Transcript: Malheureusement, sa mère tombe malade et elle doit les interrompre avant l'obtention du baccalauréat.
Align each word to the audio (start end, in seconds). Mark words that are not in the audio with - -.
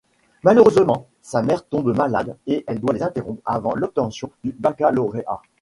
Malheureusement, 0.41 1.05
sa 1.21 1.43
mère 1.43 1.63
tombe 1.63 1.95
malade 1.95 2.35
et 2.47 2.63
elle 2.65 2.79
doit 2.79 2.91
les 2.95 3.03
interrompre 3.03 3.43
avant 3.45 3.75
l'obtention 3.75 4.31
du 4.43 4.51
baccalauréat. 4.51 5.43